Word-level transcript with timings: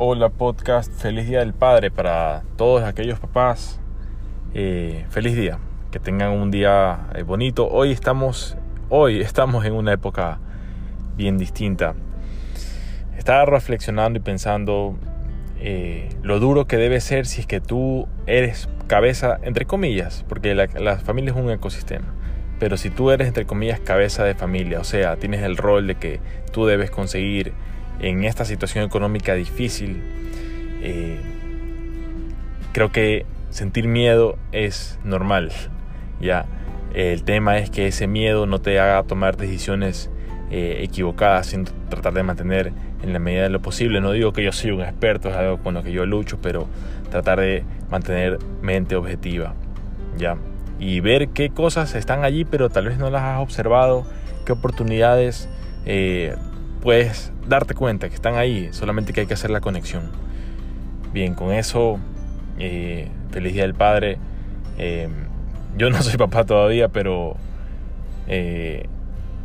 Hola 0.00 0.28
podcast, 0.28 0.92
feliz 0.92 1.26
día 1.26 1.40
del 1.40 1.52
padre 1.52 1.90
para 1.90 2.44
todos 2.54 2.84
aquellos 2.84 3.18
papás. 3.18 3.80
Eh, 4.54 5.04
feliz 5.10 5.34
día, 5.34 5.58
que 5.90 5.98
tengan 5.98 6.30
un 6.30 6.52
día 6.52 7.08
eh, 7.16 7.24
bonito. 7.24 7.66
Hoy 7.68 7.90
estamos, 7.90 8.56
hoy 8.90 9.20
estamos 9.20 9.64
en 9.64 9.72
una 9.72 9.92
época 9.92 10.38
bien 11.16 11.36
distinta. 11.36 11.96
Estaba 13.16 13.44
reflexionando 13.44 14.20
y 14.20 14.22
pensando 14.22 14.96
eh, 15.58 16.10
lo 16.22 16.38
duro 16.38 16.68
que 16.68 16.76
debe 16.76 17.00
ser 17.00 17.26
si 17.26 17.40
es 17.40 17.48
que 17.48 17.60
tú 17.60 18.06
eres 18.28 18.68
cabeza, 18.86 19.40
entre 19.42 19.64
comillas, 19.64 20.24
porque 20.28 20.54
la, 20.54 20.66
la 20.78 20.98
familia 20.98 21.32
es 21.32 21.36
un 21.36 21.50
ecosistema. 21.50 22.14
Pero 22.60 22.76
si 22.76 22.90
tú 22.90 23.10
eres, 23.10 23.26
entre 23.26 23.46
comillas, 23.46 23.80
cabeza 23.80 24.22
de 24.22 24.36
familia, 24.36 24.78
o 24.78 24.84
sea, 24.84 25.16
tienes 25.16 25.42
el 25.42 25.56
rol 25.56 25.88
de 25.88 25.96
que 25.96 26.20
tú 26.52 26.66
debes 26.66 26.88
conseguir 26.88 27.52
en 28.00 28.24
esta 28.24 28.44
situación 28.44 28.84
económica 28.84 29.34
difícil, 29.34 30.02
eh, 30.82 31.18
creo 32.72 32.92
que 32.92 33.26
sentir 33.50 33.88
miedo 33.88 34.38
es 34.52 34.98
normal. 35.04 35.52
Ya, 36.20 36.46
el 36.94 37.22
tema 37.24 37.58
es 37.58 37.70
que 37.70 37.86
ese 37.86 38.06
miedo 38.06 38.46
no 38.46 38.60
te 38.60 38.78
haga 38.80 39.02
tomar 39.02 39.36
decisiones 39.36 40.10
eh, 40.50 40.80
equivocadas, 40.82 41.48
sin 41.48 41.64
tratar 41.88 42.14
de 42.14 42.22
mantener 42.22 42.72
en 43.02 43.12
la 43.12 43.18
medida 43.18 43.42
de 43.42 43.50
lo 43.50 43.60
posible. 43.60 44.00
No 44.00 44.12
digo 44.12 44.32
que 44.32 44.42
yo 44.42 44.52
soy 44.52 44.70
un 44.70 44.80
experto, 44.80 45.28
es 45.28 45.36
algo 45.36 45.58
con 45.58 45.74
lo 45.74 45.82
que 45.82 45.92
yo 45.92 46.06
lucho, 46.06 46.38
pero 46.40 46.66
tratar 47.10 47.40
de 47.40 47.64
mantener 47.90 48.38
mente 48.62 48.96
objetiva. 48.96 49.54
Ya, 50.16 50.36
y 50.78 51.00
ver 51.00 51.28
qué 51.28 51.50
cosas 51.50 51.94
están 51.94 52.24
allí, 52.24 52.44
pero 52.44 52.70
tal 52.70 52.86
vez 52.86 52.98
no 52.98 53.10
las 53.10 53.22
has 53.22 53.40
observado, 53.40 54.04
qué 54.44 54.52
oportunidades 54.52 55.48
eh, 55.84 56.34
puedes 56.80 57.32
darte 57.46 57.74
cuenta 57.74 58.08
que 58.08 58.14
están 58.14 58.34
ahí, 58.34 58.68
solamente 58.72 59.12
que 59.12 59.20
hay 59.20 59.26
que 59.26 59.34
hacer 59.34 59.50
la 59.50 59.60
conexión. 59.60 60.10
Bien, 61.12 61.34
con 61.34 61.52
eso, 61.52 61.98
eh, 62.58 63.08
feliz 63.30 63.54
día 63.54 63.62
del 63.62 63.74
padre. 63.74 64.18
Eh, 64.78 65.08
yo 65.76 65.90
no 65.90 66.02
soy 66.02 66.16
papá 66.16 66.44
todavía, 66.44 66.88
pero, 66.88 67.36
eh, 68.26 68.86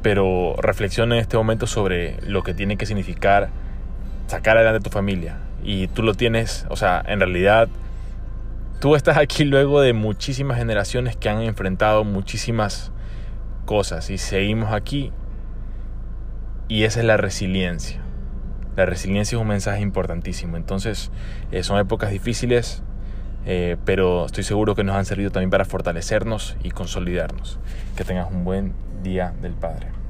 pero 0.01 0.55
reflexiona 0.57 1.15
en 1.15 1.21
este 1.21 1.37
momento 1.37 1.67
sobre 1.67 2.17
lo 2.27 2.43
que 2.43 2.53
tiene 2.53 2.77
que 2.77 2.85
significar 2.85 3.49
sacar 4.27 4.57
adelante 4.57 4.83
tu 4.83 4.89
familia. 4.89 5.37
Y 5.63 5.87
tú 5.87 6.03
lo 6.03 6.13
tienes, 6.13 6.65
o 6.69 6.75
sea, 6.75 7.03
en 7.07 7.19
realidad, 7.19 7.69
tú 8.79 8.95
estás 8.95 9.17
aquí 9.17 9.45
luego 9.45 9.79
de 9.79 9.93
muchísimas 9.93 10.57
generaciones 10.57 11.15
que 11.15 11.29
han 11.29 11.41
enfrentado 11.41 12.03
muchísimas 12.03 12.91
cosas 13.65 14.09
y 14.09 14.17
seguimos 14.17 14.73
aquí 14.73 15.13
y 16.67 16.83
esa 16.83 16.99
es 16.99 17.05
la 17.05 17.17
resiliencia. 17.17 17.99
La 18.75 18.85
resiliencia 18.85 19.35
es 19.35 19.41
un 19.41 19.47
mensaje 19.47 19.81
importantísimo. 19.81 20.57
Entonces, 20.57 21.11
eh, 21.51 21.63
son 21.63 21.79
épocas 21.79 22.11
difíciles, 22.11 22.81
eh, 23.45 23.77
pero 23.85 24.25
estoy 24.25 24.43
seguro 24.43 24.73
que 24.75 24.83
nos 24.83 24.95
han 24.95 25.05
servido 25.05 25.31
también 25.31 25.51
para 25.51 25.65
fortalecernos 25.65 26.57
y 26.63 26.71
consolidarnos. 26.71 27.59
Que 27.95 28.03
tengas 28.03 28.31
un 28.31 28.43
buen 28.43 28.73
día 29.03 29.33
del 29.41 29.53
Padre. 29.53 30.02